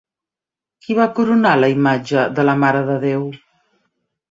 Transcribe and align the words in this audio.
Qui 0.85 0.95
va 0.99 1.05
coronar 1.19 1.51
la 1.65 1.69
imatge 1.75 2.25
de 2.41 2.49
la 2.51 2.57
Mare 2.65 2.83
de 2.91 2.99
Déu? 3.07 3.31